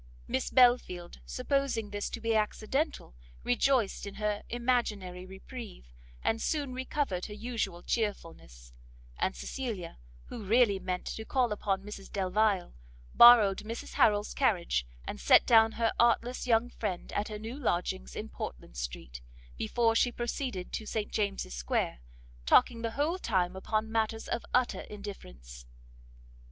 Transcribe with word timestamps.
Miss 0.27 0.49
Belfield, 0.49 1.19
supposing 1.27 1.91
this 1.91 2.09
to 2.09 2.19
be 2.19 2.33
accidental, 2.33 3.13
rejoiced 3.43 4.07
in 4.07 4.15
her 4.15 4.41
imaginary 4.49 5.27
reprieve, 5.27 5.93
and 6.23 6.41
soon 6.41 6.73
recovered 6.73 7.27
her 7.27 7.35
usual 7.35 7.83
chearfulness; 7.83 8.73
and 9.19 9.35
Cecilia, 9.35 9.99
who 10.25 10.43
really 10.43 10.79
meant 10.79 11.05
to 11.05 11.23
call 11.23 11.51
upon 11.51 11.83
Mrs 11.83 12.11
Delvile, 12.11 12.73
borrowed 13.13 13.57
Mrs 13.59 13.93
Harrel's 13.93 14.33
carriage, 14.33 14.87
and 15.05 15.19
set 15.19 15.45
down 15.45 15.73
her 15.73 15.93
artless 15.99 16.47
young 16.47 16.67
friend 16.71 17.11
at 17.13 17.27
her 17.27 17.37
new 17.37 17.59
lodgings 17.59 18.15
in 18.15 18.27
Portland 18.27 18.77
street, 18.77 19.21
before 19.55 19.95
she 19.95 20.11
proceeded 20.11 20.71
to 20.73 20.87
St 20.87 21.11
James's 21.11 21.53
square, 21.53 21.99
talking 22.47 22.81
the 22.81 22.93
whole 22.97 23.19
time 23.19 23.55
upon 23.55 23.91
matters 23.91 24.27
of 24.27 24.41
utter 24.51 24.79
indifference. 24.81 25.67